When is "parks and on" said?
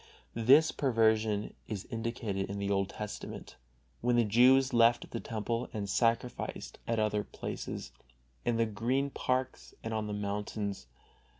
9.11-10.07